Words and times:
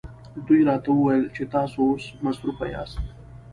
دوی 0.45 0.61
راته 0.69 0.89
وویل 0.93 1.25
چې 1.35 1.43
تاسو 1.53 1.77
اوس 1.89 2.05
مصروفه 2.25 2.65
یاست. 2.73 3.01